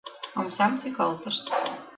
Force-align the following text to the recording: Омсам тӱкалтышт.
Омсам 0.39 0.73
тӱкалтышт. 0.81 1.45